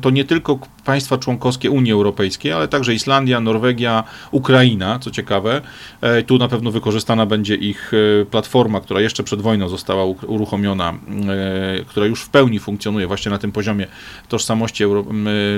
to 0.00 0.10
nie 0.10 0.24
tylko 0.24 0.58
państwa 0.84 1.18
członkowskie 1.18 1.70
Unii 1.70 1.92
Europejskiej, 1.92 2.52
ale 2.52 2.68
także 2.68 2.94
Islandia, 2.94 3.40
Norwegia, 3.40 4.04
Ukraina, 4.30 4.98
co 4.98 5.10
ciekawe. 5.10 5.60
E, 6.00 6.22
tu 6.22 6.38
na 6.38 6.48
pewno 6.48 6.72
wykorzystana 7.08 7.26
będzie 7.26 7.54
ich 7.54 7.92
e, 7.94 8.24
platforma, 8.24 8.80
która 8.80 9.00
jeszcze 9.00 9.22
przed 9.22 9.40
wojną 9.40 9.68
została 9.68 10.04
uruchomiona, 10.26 10.90
e, 10.90 11.84
która 11.84 12.06
już 12.06 12.22
w 12.22 12.28
pełni 12.28 12.58
funkcjonuje 12.58 13.06
właśnie 13.06 13.30
na 13.30 13.38
tym 13.38 13.52
poziomie 13.52 13.86
tożsamości 14.28 14.84
euro, 14.84 15.04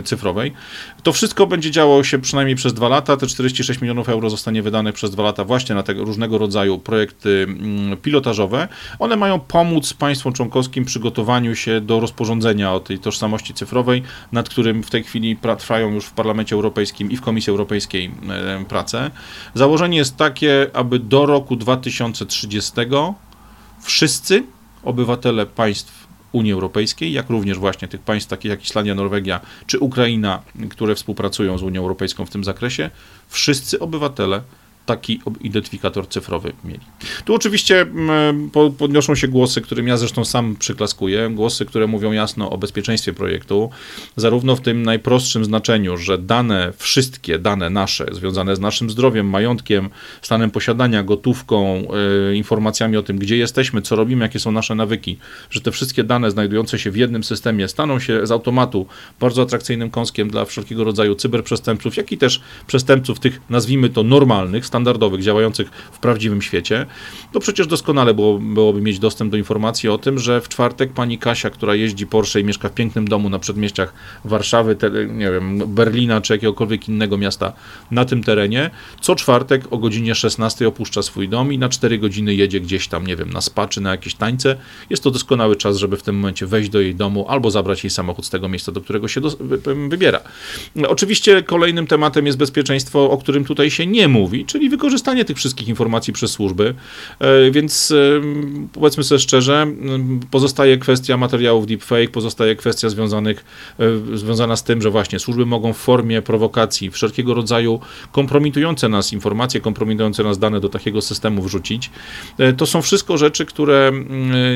cyfrowej. 0.04 0.52
To 1.02 1.12
wszystko 1.12 1.47
będzie 1.47 1.71
działo 1.71 2.04
się 2.04 2.19
przynajmniej 2.19 2.57
przez 2.57 2.75
dwa 2.75 2.88
lata. 2.88 3.16
Te 3.16 3.26
46 3.26 3.80
milionów 3.80 4.09
euro 4.09 4.30
zostanie 4.30 4.62
wydane 4.62 4.92
przez 4.92 5.11
dwa 5.11 5.23
lata 5.23 5.45
właśnie 5.45 5.75
na 5.75 5.83
tego 5.83 6.04
różnego 6.04 6.38
rodzaju 6.38 6.78
projekty 6.78 7.47
pilotażowe. 8.02 8.69
One 8.99 9.16
mają 9.16 9.40
pomóc 9.40 9.92
państwom 9.92 10.33
członkowskim 10.33 10.85
przygotowaniu 10.85 11.54
się 11.54 11.80
do 11.80 12.00
rozporządzenia 12.00 12.73
o 12.73 12.80
tej 12.80 12.99
tożsamości 12.99 13.54
cyfrowej, 13.54 14.02
nad 14.33 14.49
którym 14.49 14.83
w 14.83 14.90
tej 14.90 15.04
chwili 15.04 15.37
trwają 15.59 15.90
już 15.90 16.04
w 16.04 16.12
Parlamencie 16.12 16.54
Europejskim 16.54 17.11
i 17.11 17.16
w 17.16 17.21
Komisji 17.21 17.50
Europejskiej 17.50 18.11
prace. 18.69 19.11
Założenie 19.54 19.99
jest 19.99 20.16
takie, 20.16 20.66
aby 20.73 20.99
do 20.99 21.26
roku 21.26 21.40
2030 21.57 22.73
wszyscy 23.81 24.45
obywatele 24.83 25.47
państw 25.47 26.07
Unii 26.33 26.53
Europejskiej, 26.53 27.13
jak 27.13 27.31
również 27.31 27.59
właśnie 27.59 27.89
tych 27.89 28.01
państw 28.01 28.29
takich 28.29 28.51
jak 28.51 28.65
Islandia, 28.65 28.95
Norwegia 28.95 29.41
czy 29.67 29.79
Ukraina, 29.79 30.43
które 30.71 30.95
współpracują 30.95 31.59
z 31.59 31.63
Unią 31.63 31.81
Europejską 31.81 32.27
w 32.27 32.31
tym 32.31 32.45
zakresie, 32.45 32.91
wszyscy 33.29 33.79
obywatele 33.79 34.43
taki 34.87 35.21
identyfikator 35.41 36.09
cyfrowy 36.09 36.53
mieli. 36.65 36.81
Tu 37.25 37.35
oczywiście 37.35 37.81
mm, 37.81 38.51
podnoszą 38.79 39.15
się 39.15 39.29
głosy, 39.29 39.61
którym 39.61 39.89
ja 39.89 39.97
zresztą 39.97 40.25
sam 40.25 40.57
przyklaskuję, 40.57 41.31
głosy, 41.35 41.67
które 41.67 41.87
mówią 41.87 42.13
jasno 42.13 42.51
o 42.51 42.59
bezpieczeństwie 42.59 43.13
projektu, 43.13 43.71
zarówno 44.17 44.57
w 44.57 44.61
tym 44.61 44.83
najprostszym 44.83 45.45
znaczeniu, 45.45 45.97
że 45.97 46.19
dane, 46.19 46.73
wszystkie 46.77 47.39
dane 47.39 47.71
nasze, 47.71 48.07
związane 48.13 48.57
z 48.57 48.61
naszym 48.61 48.91
zdrowiem, 48.91 49.27
majątkiem, 49.27 49.91
stanem 50.23 50.51
posiadania, 50.51 51.03
gotówką, 51.03 51.83
y, 52.31 52.37
informacjami 52.37 52.97
o 52.97 53.03
tym, 53.03 53.19
gdzie 53.19 53.37
jesteśmy, 53.37 53.83
co 53.83 53.97
robimy, 53.97 54.25
jakie 54.25 54.39
są 54.39 54.53
nasze 54.53 54.75
nawyki, 54.75 55.19
że 55.51 55.61
te 55.61 55.71
wszystkie 55.71 56.05
dane 56.05 56.31
znajdujące 56.31 56.79
się 56.79 56.91
w 56.91 56.97
jednym 56.97 57.25
systemie 57.25 57.69
staną 57.69 58.01
się 58.01 58.27
z 58.27 58.31
automatu 58.31 58.87
bardzo 59.21 59.43
atrakcyjnym 59.43 59.91
kąskiem 59.91 60.31
dla 60.31 60.45
wszelkiego 60.45 60.85
rodzaju 60.85 61.15
cyberprzestępców, 61.15 61.97
jak 61.97 62.13
i 62.13 62.19
też 62.19 62.41
przestępców 62.67 63.21
tych, 63.21 63.41
nazwijmy 63.51 63.89
to, 63.89 64.03
normalnych, 64.03 64.67
standardowych, 64.81 65.23
działających 65.23 65.71
w 65.71 65.99
prawdziwym 65.99 66.43
świecie, 66.43 66.87
to 67.33 67.41
przecież 67.41 67.67
doskonale 67.67 68.15
było, 68.15 68.39
byłoby 68.39 68.81
mieć 68.81 68.99
dostęp 68.99 69.31
do 69.31 69.37
informacji 69.37 69.89
o 69.89 69.99
tym, 69.99 70.19
że 70.19 70.41
w 70.41 70.49
czwartek 70.49 70.93
pani 70.93 71.19
Kasia, 71.19 71.51
która 71.51 71.75
jeździ 71.75 72.07
Porsche 72.07 72.41
i 72.41 72.45
mieszka 72.45 72.69
w 72.69 72.73
pięknym 72.73 73.09
domu 73.09 73.31
na 73.31 73.39
przedmieściach 73.39 73.93
Warszawy, 74.25 74.77
te, 74.77 74.91
nie 75.07 75.31
wiem, 75.31 75.75
Berlina 75.75 76.21
czy 76.21 76.33
jakiegokolwiek 76.33 76.89
innego 76.89 77.19
miasta 77.19 77.53
na 77.91 78.05
tym 78.05 78.23
terenie, 78.23 78.71
co 79.01 79.15
czwartek 79.15 79.65
o 79.71 79.79
godzinie 79.79 80.15
16 80.15 80.69
opuszcza 80.69 81.03
swój 81.03 81.29
dom 81.29 81.53
i 81.53 81.59
na 81.59 81.69
4 81.69 81.99
godziny 81.99 82.35
jedzie 82.35 82.61
gdzieś 82.61 82.89
tam, 82.89 83.07
nie 83.07 83.17
wiem, 83.17 83.31
na 83.31 83.41
spa 83.41 83.69
czy 83.69 83.81
na 83.81 83.91
jakieś 83.91 84.15
tańce. 84.15 84.57
Jest 84.91 85.03
to 85.03 85.11
doskonały 85.11 85.57
czas, 85.57 85.77
żeby 85.77 85.97
w 85.97 86.03
tym 86.03 86.17
momencie 86.17 86.47
wejść 86.47 86.71
do 86.71 86.81
jej 86.81 86.95
domu 86.95 87.27
albo 87.29 87.51
zabrać 87.51 87.85
jej 87.85 87.91
samochód 87.91 88.27
z 88.27 88.31
tego 88.31 88.49
miejsca, 88.49 88.73
do 88.73 88.81
którego 88.81 89.09
się 89.09 89.21
do, 89.21 89.31
wybiera. 89.89 90.21
Oczywiście 90.89 91.43
kolejnym 91.43 91.87
tematem 91.87 92.27
jest 92.27 92.39
bezpieczeństwo, 92.39 93.11
o 93.11 93.19
którym 93.19 93.45
tutaj 93.45 93.71
się 93.71 93.87
nie 93.87 94.09
mówi, 94.09 94.45
czyli 94.45 94.60
wykorzystanie 94.69 95.25
tych 95.25 95.37
wszystkich 95.37 95.69
informacji 95.69 96.12
przez 96.12 96.31
służby. 96.31 96.75
E, 97.19 97.50
więc 97.50 97.90
e, 97.90 97.97
powiedzmy 98.73 99.05
sobie 99.05 99.19
szczerze, 99.19 99.67
pozostaje 100.31 100.79
kwestia 100.79 101.17
materiałów 101.17 101.67
deepfake, 101.67 102.11
pozostaje 102.12 102.57
kwestia 102.57 102.88
związanych, 102.88 103.45
e, 104.12 104.17
związana 104.19 104.57
z 104.57 104.64
tym, 104.64 104.83
że 104.83 104.90
właśnie 104.90 105.19
służby 105.19 105.47
mogą 105.47 105.73
w 105.73 105.76
formie 105.76 106.23
prowokacji 106.23 106.90
wszelkiego 106.90 107.35
rodzaju 107.35 107.81
kompromitujące 108.12 108.88
nas 108.88 109.12
informacje, 109.12 109.61
kompromitujące 109.61 110.23
nas 110.23 110.38
dane 110.38 110.61
do 110.61 110.69
takiego 110.69 111.00
systemu 111.00 111.43
wrzucić. 111.43 111.90
To 112.57 112.67
są 112.67 112.83
wszystko 112.83 113.19
rzeczy, 113.19 113.47
które 113.47 113.93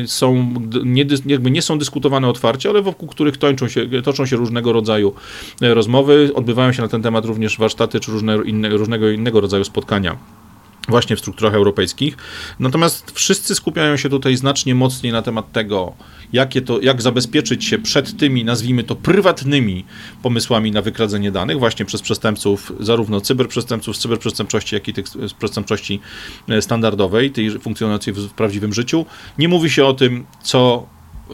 są 0.06 0.54
nie, 0.84 1.04
jakby 1.26 1.50
nie 1.50 1.62
są 1.62 1.78
dyskutowane 1.78 2.28
otwarcie, 2.28 2.68
ale 2.68 2.82
wokół 2.82 3.08
których 3.08 3.37
toczą 3.37 3.68
się, 3.68 4.02
toczą 4.02 4.26
się 4.26 4.37
różnego 4.37 4.73
rodzaju 4.73 5.14
rozmowy. 5.61 6.30
Odbywają 6.34 6.73
się 6.73 6.82
na 6.82 6.88
ten 6.88 7.02
temat 7.02 7.25
również 7.25 7.58
warsztaty 7.58 8.00
czy 8.00 8.12
różne, 8.12 8.38
inne, 8.44 8.68
różnego 8.68 9.11
innego 9.11 9.40
rodzaju 9.40 9.64
spotkania 9.64 9.93
właśnie 10.88 11.16
w 11.16 11.18
strukturach 11.20 11.54
europejskich. 11.54 12.16
Natomiast 12.58 13.10
wszyscy 13.10 13.54
skupiają 13.54 13.96
się 13.96 14.08
tutaj 14.08 14.36
znacznie 14.36 14.74
mocniej 14.74 15.12
na 15.12 15.22
temat 15.22 15.52
tego, 15.52 15.92
jakie 16.32 16.62
to, 16.62 16.80
jak 16.80 17.02
zabezpieczyć 17.02 17.64
się 17.64 17.78
przed 17.78 18.16
tymi, 18.16 18.44
nazwijmy 18.44 18.84
to, 18.84 18.96
prywatnymi 18.96 19.84
pomysłami 20.22 20.70
na 20.70 20.82
wykradzenie 20.82 21.32
danych, 21.32 21.58
właśnie 21.58 21.84
przez 21.84 22.02
przestępców, 22.02 22.72
zarówno 22.80 23.20
cyberprzestępców 23.20 23.96
z 23.96 24.00
cyberprzestępczości, 24.00 24.74
jak 24.74 24.88
i 24.88 24.92
tych 24.92 25.08
z 25.08 25.32
przestępczości 25.32 26.00
e, 26.48 26.62
standardowej, 26.62 27.30
tej 27.30 27.50
funkcjonującej 27.50 28.14
w 28.14 28.30
prawdziwym 28.30 28.74
życiu. 28.74 29.06
Nie 29.38 29.48
mówi 29.48 29.70
się 29.70 29.84
o 29.84 29.94
tym, 29.94 30.26
co 30.42 30.86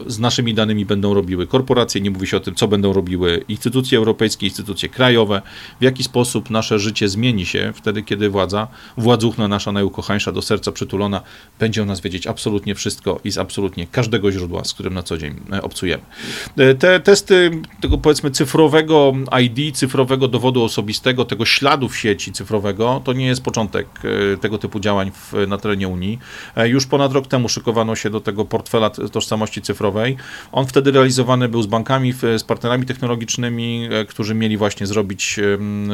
z 0.07 0.19
naszymi 0.19 0.53
danymi 0.53 0.85
będą 0.85 1.13
robiły 1.13 1.47
korporacje, 1.47 2.01
nie 2.01 2.11
mówi 2.11 2.27
się 2.27 2.37
o 2.37 2.39
tym, 2.39 2.55
co 2.55 2.67
będą 2.67 2.93
robiły 2.93 3.45
instytucje 3.47 3.97
europejskie, 3.97 4.45
instytucje 4.45 4.89
krajowe, 4.89 5.41
w 5.79 5.83
jaki 5.83 6.03
sposób 6.03 6.49
nasze 6.49 6.79
życie 6.79 7.09
zmieni 7.09 7.45
się 7.45 7.73
wtedy, 7.75 8.03
kiedy 8.03 8.29
władza, 8.29 8.67
władzuchna 8.97 9.47
nasza 9.47 9.71
najukochańsza, 9.71 10.31
do 10.31 10.41
serca 10.41 10.71
przytulona, 10.71 11.21
będzie 11.59 11.81
o 11.81 11.85
nas 11.85 12.01
wiedzieć 12.01 12.27
absolutnie 12.27 12.75
wszystko 12.75 13.19
i 13.23 13.31
z 13.31 13.37
absolutnie 13.37 13.87
każdego 13.87 14.31
źródła, 14.31 14.63
z 14.63 14.73
którym 14.73 14.93
na 14.93 15.03
co 15.03 15.17
dzień 15.17 15.35
e, 15.53 15.61
obcujemy. 15.61 16.03
E, 16.57 16.75
te 16.75 16.99
testy 16.99 17.61
tego 17.81 17.97
powiedzmy 17.97 18.31
cyfrowego 18.31 19.13
ID, 19.41 19.77
cyfrowego 19.77 20.27
dowodu 20.27 20.63
osobistego, 20.63 21.25
tego 21.25 21.45
śladu 21.45 21.89
w 21.89 21.97
sieci 21.97 22.31
cyfrowego, 22.31 23.01
to 23.03 23.13
nie 23.13 23.25
jest 23.25 23.43
początek 23.43 23.87
e, 24.33 24.37
tego 24.37 24.57
typu 24.57 24.79
działań 24.79 25.11
w, 25.11 25.33
na 25.47 25.57
terenie 25.57 25.87
Unii. 25.87 26.19
Już 26.65 26.85
ponad 26.85 27.11
rok 27.11 27.27
temu 27.27 27.49
szykowano 27.49 27.95
się 27.95 28.09
do 28.09 28.21
tego 28.21 28.45
portfela 28.45 28.89
tożsamości 28.89 29.61
cyfrowej, 29.61 29.80
cyfrowej. 29.81 30.17
On 30.51 30.67
wtedy 30.67 30.91
realizowany 30.91 31.49
był 31.49 31.61
z 31.61 31.67
bankami, 31.67 32.13
z 32.37 32.43
partnerami 32.43 32.85
technologicznymi, 32.85 33.87
e, 33.91 34.05
którzy 34.05 34.35
mieli 34.35 34.57
właśnie 34.57 34.87
zrobić, 34.87 35.39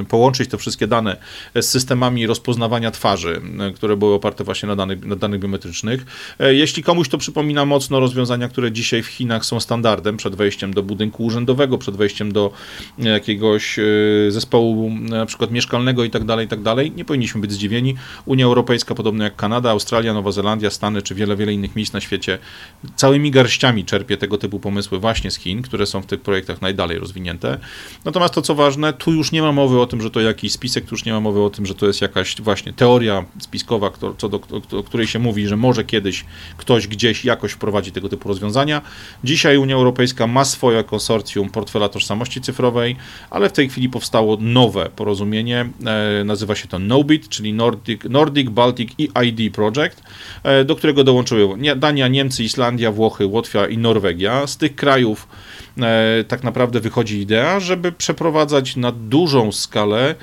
połączyć 0.09 0.49
te 0.49 0.57
wszystkie 0.57 0.87
dane 0.87 1.17
z 1.55 1.65
systemami 1.65 2.27
rozpoznawania 2.27 2.91
twarzy, 2.91 3.41
które 3.75 3.97
były 3.97 4.13
oparte 4.13 4.43
właśnie 4.43 4.67
na 4.67 4.75
danych, 4.75 5.05
na 5.05 5.15
danych 5.15 5.39
biometrycznych. 5.39 6.05
E, 6.39 6.53
jeśli 6.53 6.83
komuś 6.83 7.09
to 7.09 7.17
przypomina 7.17 7.65
mocno 7.65 7.99
rozwiązania, 7.99 8.47
które 8.47 8.71
dzisiaj 8.71 9.03
w 9.03 9.07
Chinach 9.07 9.45
są 9.45 9.59
standardem 9.59 10.17
przed 10.17 10.35
wejściem 10.35 10.73
do 10.73 10.83
budynku 10.83 11.23
urzędowego, 11.23 11.77
przed 11.77 11.95
wejściem 11.95 12.31
do 12.31 12.51
jakiegoś 12.97 13.79
e, 13.79 13.83
zespołu 14.29 14.89
na 14.89 15.25
przykład 15.25 15.51
mieszkalnego 15.51 16.03
i 16.03 16.09
tak 16.09 16.25
dalej, 16.25 16.45
i 16.45 16.49
tak 16.49 16.61
dalej, 16.61 16.91
nie 16.91 17.05
powinniśmy 17.05 17.41
być 17.41 17.51
zdziwieni. 17.51 17.95
Unia 18.25 18.45
Europejska, 18.45 18.95
podobnie 18.95 19.23
jak 19.23 19.35
Kanada, 19.35 19.69
Australia, 19.69 20.13
Nowa 20.13 20.31
Zelandia, 20.31 20.69
Stany 20.69 21.01
czy 21.01 21.15
wiele, 21.15 21.35
wiele 21.35 21.53
innych 21.53 21.75
miejsc 21.75 21.93
na 21.93 22.01
świecie, 22.01 22.39
całymi 22.95 23.31
garściami 23.31 23.76
czerpie 23.85 24.17
tego 24.17 24.37
typu 24.37 24.59
pomysły 24.59 24.99
właśnie 24.99 25.31
z 25.31 25.35
Chin, 25.35 25.61
które 25.61 25.85
są 25.85 26.01
w 26.01 26.05
tych 26.05 26.21
projektach 26.21 26.61
najdalej 26.61 26.99
rozwinięte. 26.99 27.57
Natomiast 28.05 28.33
to, 28.33 28.41
co 28.41 28.55
ważne, 28.55 28.93
tu 28.93 29.13
już 29.13 29.31
nie 29.31 29.41
ma 29.41 29.51
mowy 29.51 29.79
o 29.79 29.85
tym, 29.85 30.01
że 30.01 30.11
to 30.11 30.21
jakiś 30.21 30.51
spisek, 30.51 30.85
tu 30.85 30.95
już 30.95 31.05
nie 31.05 31.13
ma 31.13 31.19
mowy 31.19 31.41
o 31.41 31.49
tym, 31.49 31.65
że 31.65 31.75
to 31.75 31.87
jest 31.87 32.01
jakaś 32.01 32.41
właśnie 32.41 32.73
teoria 32.73 33.25
spiskowa, 33.39 33.91
co 34.17 34.29
do, 34.29 34.39
o 34.71 34.83
której 34.83 35.07
się 35.07 35.19
mówi, 35.19 35.47
że 35.47 35.57
może 35.57 35.83
kiedyś 35.83 36.25
ktoś 36.57 36.87
gdzieś 36.87 37.25
jakoś 37.25 37.51
wprowadzi 37.51 37.91
tego 37.91 38.09
typu 38.09 38.29
rozwiązania. 38.29 38.81
Dzisiaj 39.23 39.57
Unia 39.57 39.75
Europejska 39.75 40.27
ma 40.27 40.45
swoje 40.45 40.83
konsorcjum 40.83 41.49
portfela 41.49 41.89
tożsamości 41.89 42.41
cyfrowej, 42.41 42.95
ale 43.29 43.49
w 43.49 43.53
tej 43.53 43.69
chwili 43.69 43.89
powstało 43.89 44.37
nowe 44.39 44.89
porozumienie, 44.95 45.69
e, 45.85 46.23
nazywa 46.23 46.55
się 46.55 46.67
to 46.67 46.79
NOBIT, 46.79 47.29
czyli 47.29 47.53
Nordic, 47.53 48.03
Nordic 48.03 48.49
Baltic 48.49 48.91
EID 49.15 49.53
Project, 49.53 50.03
e, 50.43 50.65
do 50.65 50.75
którego 50.75 51.03
dołączyły 51.03 51.57
Dania, 51.75 52.07
Niemcy, 52.07 52.43
Islandia, 52.43 52.91
Włochy, 52.91 53.27
I 53.69 53.77
Norwegia. 53.77 54.47
Z 54.47 54.57
tych 54.57 54.75
krajów 54.75 55.27
e, 55.77 56.23
tak 56.23 56.43
naprawdę 56.43 56.79
wychodzi 56.79 57.21
idea, 57.21 57.59
żeby 57.59 57.91
przeprowadzać 57.91 58.75
na 58.75 58.91
dużą 58.91 59.51
skalę 59.51 60.15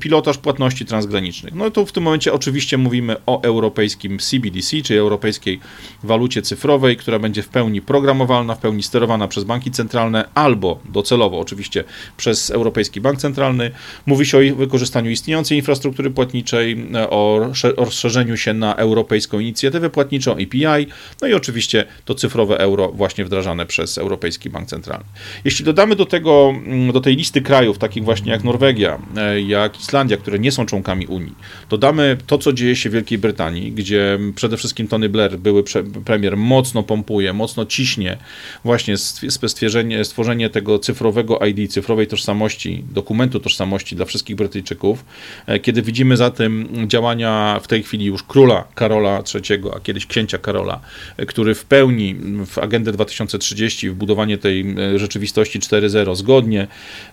pilotaż 0.00 0.38
płatności 0.38 0.84
transgranicznych. 0.84 1.54
No 1.54 1.70
to 1.70 1.86
w 1.86 1.92
tym 1.92 2.02
momencie 2.02 2.32
oczywiście 2.32 2.78
mówimy 2.78 3.16
o 3.26 3.42
europejskim 3.42 4.18
CBDC, 4.18 4.82
czyli 4.82 4.98
europejskiej 4.98 5.60
walucie 6.02 6.42
cyfrowej, 6.42 6.96
która 6.96 7.18
będzie 7.18 7.42
w 7.42 7.48
pełni 7.48 7.82
programowalna, 7.82 8.54
w 8.54 8.58
pełni 8.58 8.82
sterowana 8.82 9.28
przez 9.28 9.44
banki 9.44 9.70
centralne 9.70 10.28
albo 10.34 10.80
docelowo 10.84 11.38
oczywiście 11.38 11.84
przez 12.16 12.50
Europejski 12.50 13.00
Bank 13.00 13.18
Centralny. 13.18 13.70
Mówi 14.06 14.26
się 14.26 14.38
o 14.38 14.56
wykorzystaniu 14.56 15.10
istniejącej 15.10 15.58
infrastruktury 15.58 16.10
płatniczej, 16.10 16.86
e, 16.94 17.10
o 17.10 17.50
rozszerzeniu 17.76 18.36
się 18.36 18.54
na 18.54 18.74
europejską 18.74 19.38
inicjatywę 19.38 19.90
płatniczą 19.90 20.32
API, 20.32 20.86
no 21.22 21.28
i 21.28 21.34
oczywiście 21.34 21.84
to 22.04 22.14
cyfrowe 22.14 22.58
euro 22.58 22.88
właśnie 22.88 23.24
wdrażane 23.24 23.66
przez 23.66 23.98
Europejski 23.98 24.50
Bank 24.50 24.68
Centralny. 24.68 25.04
Jeśli 25.44 25.64
dodamy 25.64 25.96
do 25.96 26.06
tego, 26.06 26.54
mm, 26.66 26.92
do 26.92 27.00
tej 27.00 27.16
listy 27.16 27.42
krajów, 27.42 27.78
takich 27.78 28.04
właśnie 28.04 28.32
jak 28.32 28.44
Norwegia, 28.44 28.98
e, 29.16 29.40
jak 29.48 29.80
Islandia, 29.80 30.16
które 30.16 30.38
nie 30.38 30.52
są 30.52 30.66
członkami 30.66 31.06
Unii, 31.06 31.34
dodamy 31.70 32.16
to, 32.26 32.38
co 32.38 32.52
dzieje 32.52 32.76
się 32.76 32.90
w 32.90 32.92
Wielkiej 32.92 33.18
Brytanii, 33.18 33.72
gdzie 33.72 34.18
przede 34.34 34.56
wszystkim 34.56 34.88
Tony 34.88 35.08
Blair, 35.08 35.38
były 35.38 35.64
premier, 36.04 36.36
mocno 36.36 36.82
pompuje, 36.82 37.32
mocno 37.32 37.66
ciśnie 37.66 38.18
właśnie 38.64 38.96
stworzenie, 39.28 40.04
stworzenie 40.04 40.50
tego 40.50 40.78
cyfrowego 40.78 41.38
ID, 41.38 41.72
cyfrowej 41.72 42.06
tożsamości, 42.06 42.84
dokumentu 42.90 43.40
tożsamości 43.40 43.96
dla 43.96 44.04
wszystkich 44.04 44.36
Brytyjczyków, 44.36 45.04
e, 45.46 45.58
kiedy 45.58 45.82
widzimy 45.82 46.16
za 46.16 46.30
tym 46.30 46.68
działania 46.86 47.60
w 47.62 47.68
tej 47.68 47.82
chwili 47.82 48.06
już 48.06 48.22
króla 48.22 48.64
Karola 48.74 49.22
III, 49.34 49.62
a 49.76 49.80
kiedyś 49.80 50.06
księcia 50.06 50.38
Karola, 50.38 50.80
e, 51.16 51.26
który 51.26 51.54
w 51.54 51.64
pełni 51.64 52.16
w 52.46 52.58
agendę 52.58 52.92
2030, 52.92 53.90
w 53.90 53.94
budowanie 53.94 54.38
tej 54.38 54.74
e, 54.94 54.98
rzeczywistości 54.98 55.60
4.0 55.60 56.16
zgodnie 56.16 56.66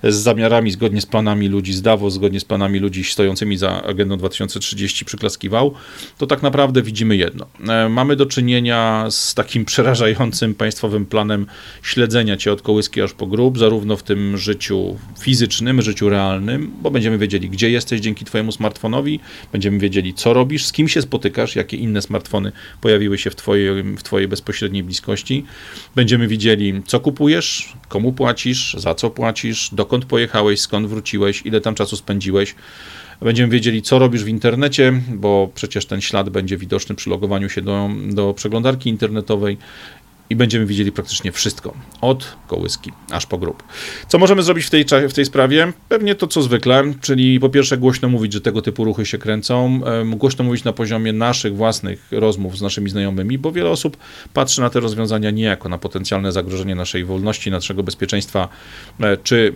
z 0.04 0.16
zamiarami, 0.16 0.72
zgodnie 0.72 1.02
z 1.02 1.06
planami 1.06 1.48
ludzi 1.48 1.74
z 1.74 1.82
Davos, 1.82 2.18
zgodnie 2.26 2.40
z 2.40 2.46
planami 2.46 2.80
ludzi 2.80 3.04
stojącymi 3.04 3.58
za 3.58 3.84
agendą 3.84 4.18
2030 4.18 5.06
przyklaskiwał, 5.06 5.74
to 6.18 6.28
tak 6.28 6.44
naprawdę 6.44 6.82
widzimy 6.82 7.16
jedno. 7.16 7.46
E, 7.68 7.90
mamy 7.90 8.16
do 8.16 8.26
czynienia 8.26 9.08
z 9.10 9.34
takim 9.34 9.66
przerażającym 9.72 10.56
państwowym 10.56 11.06
planem 11.06 11.46
śledzenia 11.84 12.38
cię 12.38 12.52
od 12.52 12.62
kołyski 12.62 13.02
aż 13.02 13.14
po 13.14 13.28
grób, 13.28 13.58
zarówno 13.58 13.98
w 13.98 14.04
tym 14.04 14.38
życiu 14.38 14.98
fizycznym, 15.20 15.82
życiu 15.82 16.10
realnym, 16.10 16.72
bo 16.82 16.92
będziemy 16.92 17.18
wiedzieli, 17.18 17.50
gdzie 17.50 17.70
jesteś 17.70 18.02
dzięki 18.02 18.26
twojemu 18.26 18.52
smartfonowi, 18.52 19.20
będziemy 19.52 19.80
wiedzieli, 19.80 20.14
co 20.14 20.34
robisz, 20.34 20.66
z 20.66 20.72
kim 20.72 20.88
się 20.88 21.02
spotykasz, 21.02 21.56
jakie 21.56 21.78
inne 21.78 22.02
smartfony 22.02 22.52
pojawiły 22.82 23.18
się 23.18 23.30
w 23.30 23.36
twojej, 23.36 23.84
w 23.84 24.04
twojej 24.04 24.28
bezpośredniej 24.28 24.84
bliskości. 24.84 25.46
Będziemy 25.96 26.28
widzieli, 26.28 26.82
co 26.86 27.00
kupujesz, 27.00 27.74
komu 27.90 28.14
płacisz, 28.14 28.76
za 28.78 28.96
co 28.96 29.10
płacisz, 29.10 29.70
dokąd 29.72 30.06
pojechałeś, 30.06 30.60
skąd 30.60 30.88
wróciłeś, 30.88 31.42
ile 31.46 31.62
tam 31.62 31.76
czasu 31.76 31.96
spędziłeś. 31.96 32.15
Będziemy 33.22 33.52
wiedzieli, 33.52 33.82
co 33.82 34.00
robisz 34.00 34.24
w 34.24 34.28
internecie, 34.28 34.94
bo 35.08 35.50
przecież 35.56 35.86
ten 35.86 36.02
ślad 36.02 36.30
będzie 36.30 36.58
widoczny 36.58 36.96
przy 36.96 37.10
logowaniu 37.10 37.50
się 37.50 37.62
do, 37.62 37.90
do 38.10 38.34
przeglądarki 38.34 38.90
internetowej 38.90 39.58
i 40.30 40.36
będziemy 40.36 40.66
widzieli 40.66 40.92
praktycznie 40.92 41.32
wszystko, 41.32 41.74
od 42.02 42.36
kołyski 42.48 42.92
aż 43.12 43.26
po 43.26 43.38
grób. 43.38 43.64
Co 44.08 44.18
możemy 44.18 44.44
zrobić 44.44 44.66
w 44.66 44.70
tej, 44.70 44.86
w 45.10 45.14
tej 45.14 45.26
sprawie? 45.26 45.74
Pewnie 45.90 46.16
to, 46.16 46.28
co 46.28 46.42
zwykle, 46.42 46.84
czyli 47.02 47.40
po 47.40 47.50
pierwsze 47.50 47.78
głośno 47.78 48.10
mówić, 48.10 48.34
że 48.34 48.42
tego 48.42 48.62
typu 48.62 48.84
ruchy 48.84 49.06
się 49.06 49.18
kręcą, 49.18 49.82
głośno 50.06 50.44
mówić 50.46 50.64
na 50.64 50.74
poziomie 50.74 51.14
naszych 51.14 51.56
własnych 51.56 52.08
rozmów 52.12 52.58
z 52.58 52.62
naszymi 52.62 52.90
znajomymi, 52.90 53.38
bo 53.38 53.52
wiele 53.52 53.70
osób 53.70 53.98
patrzy 54.34 54.62
na 54.62 54.70
te 54.70 54.80
rozwiązania 54.80 55.32
nie 55.32 55.44
jako 55.44 55.70
na 55.70 55.78
potencjalne 55.78 56.32
zagrożenie 56.32 56.76
naszej 56.76 57.06
wolności, 57.06 57.52
naszego 57.52 57.84
bezpieczeństwa, 57.84 58.50
e, 59.00 59.18
czy 59.18 59.54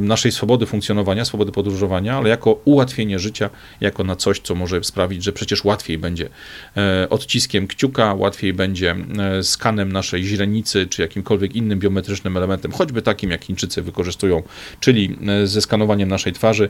naszej 0.00 0.32
swobody 0.32 0.66
funkcjonowania, 0.66 1.24
swobody 1.24 1.52
podróżowania, 1.52 2.16
ale 2.16 2.28
jako 2.28 2.52
ułatwienie 2.64 3.18
życia, 3.18 3.50
jako 3.80 4.04
na 4.04 4.16
coś, 4.16 4.40
co 4.40 4.54
może 4.54 4.84
sprawić, 4.84 5.24
że 5.24 5.32
przecież 5.32 5.64
łatwiej 5.64 5.98
będzie 5.98 6.28
e, 6.76 7.08
odciskiem 7.10 7.66
kciuka, 7.66 8.14
łatwiej 8.14 8.52
będzie 8.52 8.96
e, 9.18 9.42
skanem 9.42 9.92
naszej 9.92 10.09
naszej 10.10 10.24
źrenicy, 10.24 10.86
czy 10.86 11.02
jakimkolwiek 11.02 11.56
innym 11.56 11.78
biometrycznym 11.78 12.36
elementem, 12.36 12.72
choćby 12.72 13.02
takim 13.02 13.30
jak 13.30 13.44
Chińczycy 13.44 13.82
wykorzystują, 13.82 14.42
czyli 14.80 15.16
e, 15.26 15.46
ze 15.46 15.60
skanowaniem 15.60 16.08
naszej 16.08 16.32
twarzy, 16.32 16.68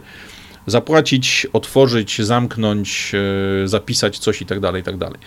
zapłacić, 0.66 1.46
otworzyć, 1.52 2.22
zamknąć, 2.22 3.12
e, 3.64 3.68
zapisać 3.68 4.18
coś 4.18 4.42
i 4.42 4.46
tak 4.46 4.60
dalej, 4.60 4.80
i 4.80 4.84
tak 4.84 4.96
dalej. 4.96 5.18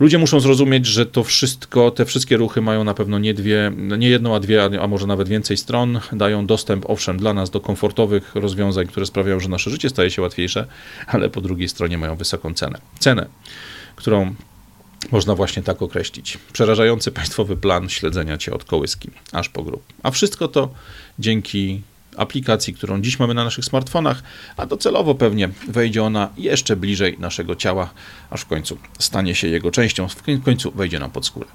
Ludzie 0.00 0.18
muszą 0.18 0.40
zrozumieć, 0.40 0.86
że 0.86 1.06
to 1.06 1.24
wszystko, 1.24 1.90
te 1.90 2.04
wszystkie 2.04 2.36
ruchy 2.36 2.60
mają 2.60 2.84
na 2.84 2.94
pewno 2.94 3.18
nie 3.18 3.34
dwie, 3.34 3.72
nie 3.98 4.08
jedną, 4.08 4.34
a 4.34 4.40
dwie, 4.40 4.64
a 4.82 4.86
może 4.86 5.06
nawet 5.06 5.28
więcej 5.28 5.56
stron. 5.56 6.00
Dają 6.12 6.46
dostęp, 6.46 6.90
owszem, 6.90 7.16
dla 7.16 7.34
nas 7.34 7.50
do 7.50 7.60
komfortowych 7.60 8.34
rozwiązań, 8.34 8.86
które 8.86 9.06
sprawiają, 9.06 9.40
że 9.40 9.48
nasze 9.48 9.70
życie 9.70 9.88
staje 9.88 10.10
się 10.10 10.22
łatwiejsze, 10.22 10.66
ale 11.06 11.30
po 11.30 11.40
drugiej 11.40 11.68
stronie 11.68 11.98
mają 11.98 12.16
wysoką 12.16 12.54
cenę. 12.54 12.78
Cenę, 12.98 13.26
którą 13.96 14.34
można 15.10 15.34
właśnie 15.34 15.62
tak 15.62 15.82
określić. 15.82 16.38
Przerażający 16.52 17.12
państwowy 17.12 17.56
plan 17.56 17.88
śledzenia 17.88 18.38
cię 18.38 18.52
od 18.52 18.64
kołyski 18.64 19.10
aż 19.32 19.48
po 19.48 19.62
grób. 19.62 19.82
A 20.02 20.10
wszystko 20.10 20.48
to 20.48 20.74
dzięki 21.18 21.82
aplikacji, 22.16 22.74
którą 22.74 23.02
dziś 23.02 23.18
mamy 23.18 23.34
na 23.34 23.44
naszych 23.44 23.64
smartfonach, 23.64 24.22
a 24.56 24.66
docelowo 24.66 25.14
pewnie 25.14 25.48
wejdzie 25.68 26.02
ona 26.02 26.28
jeszcze 26.36 26.76
bliżej 26.76 27.16
naszego 27.18 27.56
ciała, 27.56 27.90
aż 28.32 28.40
w 28.40 28.46
końcu 28.46 28.78
stanie 28.98 29.34
się 29.34 29.48
jego 29.48 29.70
częścią, 29.70 30.08
w 30.08 30.42
końcu 30.44 30.70
wejdzie 30.70 30.98
nam 30.98 31.10
pod 31.10 31.26
skórę. 31.26 31.46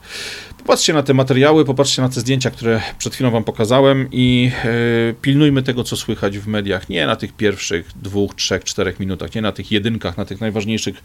Popatrzcie 0.58 0.94
na 0.94 1.04
te 1.04 1.14
materiały, 1.14 1.66
popatrzcie 1.66 2.02
na 2.02 2.10
te 2.10 2.20
zdjęcia, 2.20 2.52
które 2.52 2.82
przed 2.98 3.14
chwilą 3.14 3.32
Wam 3.32 3.44
pokazałem 3.44 4.08
i 4.12 4.52
yy, 4.64 5.16
pilnujmy 5.22 5.64
tego, 5.64 5.84
co 5.84 5.98
słychać 5.98 6.38
w 6.38 6.48
mediach, 6.48 6.90
nie 6.90 7.08
na 7.08 7.16
tych 7.16 7.34
pierwszych 7.34 7.92
dwóch, 7.96 8.36
trzech, 8.36 8.64
czterech 8.64 9.00
minutach, 9.00 9.36
nie 9.36 9.42
na 9.42 9.52
tych 9.52 9.72
jedynkach, 9.72 10.18
na 10.18 10.26
tych 10.26 10.42
najważniejszych 10.42 11.04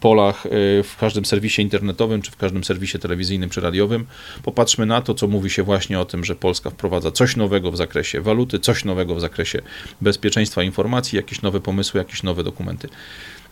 polach 0.00 0.44
yy, 0.44 0.82
w 0.82 0.96
każdym 1.00 1.24
serwisie 1.24 1.62
internetowym, 1.62 2.22
czy 2.22 2.30
w 2.30 2.36
każdym 2.36 2.64
serwisie 2.64 2.98
telewizyjnym, 2.98 3.50
czy 3.50 3.60
radiowym. 3.60 4.06
Popatrzmy 4.42 4.86
na 4.86 5.02
to, 5.02 5.14
co 5.14 5.26
mówi 5.26 5.50
się 5.50 5.62
właśnie 5.62 6.00
o 6.00 6.04
tym, 6.04 6.24
że 6.24 6.36
Polska 6.36 6.70
wprowadza 6.70 7.10
coś 7.10 7.36
nowego 7.36 7.72
w 7.72 7.76
zakresie 7.76 8.20
waluty, 8.20 8.58
coś 8.58 8.84
nowego 8.84 9.14
w 9.14 9.20
zakresie 9.20 9.62
bezpieczeństwa 10.00 10.62
informacji, 10.62 11.16
jakieś 11.16 11.42
nowe 11.42 11.60
pomysły, 11.60 11.98
jakieś 11.98 12.22
nowe 12.22 12.44
dokumenty. 12.44 12.88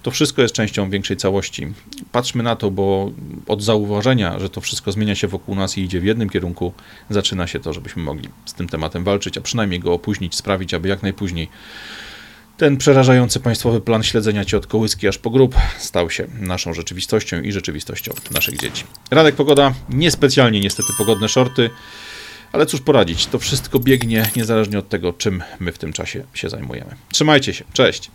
To 0.02 0.10
wszystko 0.10 0.42
jest 0.42 0.54
częścią 0.54 0.90
większej 0.90 1.16
całości. 1.16 1.66
Patrzmy 2.12 2.42
na 2.42 2.56
to, 2.56 2.70
bo 2.70 3.12
od 3.46 3.62
zauważenia, 3.62 4.38
że 4.38 4.50
to 4.50 4.60
wszystko 4.60 4.92
zmienia 4.92 5.14
się 5.14 5.28
wokół 5.28 5.54
nas 5.54 5.78
i 5.78 5.82
idzie 5.82 6.00
w 6.00 6.04
jednym 6.04 6.30
kierunku, 6.30 6.72
zaczyna 7.10 7.46
się 7.46 7.60
to, 7.60 7.72
żebyśmy 7.72 8.02
mogli 8.02 8.28
z 8.44 8.54
tym 8.54 8.68
tematem 8.68 9.04
walczyć, 9.04 9.38
a 9.38 9.40
przynajmniej 9.40 9.80
go 9.80 9.92
opóźnić, 9.92 10.34
sprawić, 10.34 10.74
aby 10.74 10.88
jak 10.88 11.02
najpóźniej 11.02 11.48
ten 12.58 12.76
przerażający 12.76 13.40
państwowy 13.40 13.80
plan 13.80 14.02
śledzenia 14.02 14.44
cię 14.44 14.56
od 14.56 14.66
kołyski 14.66 15.08
aż 15.08 15.18
po 15.18 15.30
grób 15.30 15.54
stał 15.78 16.10
się 16.10 16.26
naszą 16.40 16.74
rzeczywistością 16.74 17.42
i 17.42 17.52
rzeczywistością 17.52 18.12
naszych 18.30 18.56
dzieci. 18.56 18.84
Radek 19.10 19.34
Pogoda, 19.34 19.74
niespecjalnie 19.88 20.60
niestety 20.60 20.92
pogodne 20.98 21.28
shorty, 21.28 21.70
ale 22.52 22.66
cóż 22.66 22.80
poradzić, 22.80 23.26
to 23.26 23.38
wszystko 23.38 23.78
biegnie 23.78 24.30
niezależnie 24.36 24.78
od 24.78 24.88
tego, 24.88 25.12
czym 25.12 25.42
my 25.60 25.72
w 25.72 25.78
tym 25.78 25.92
czasie 25.92 26.24
się 26.34 26.48
zajmujemy. 26.48 26.94
Trzymajcie 27.12 27.54
się, 27.54 27.64
cześć! 27.72 28.10